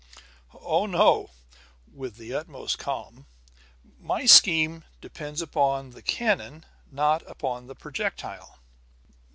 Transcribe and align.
"Oh, 0.59 0.87
no," 0.87 1.29
with 1.93 2.15
the 2.17 2.33
utmost 2.33 2.79
calm. 2.79 3.27
"My 3.99 4.25
scheme 4.25 4.83
depends 4.99 5.43
upon 5.43 5.91
the 5.91 6.01
cannon, 6.01 6.65
not 6.91 7.21
upon 7.29 7.67
the 7.67 7.75
projectile." 7.75 8.57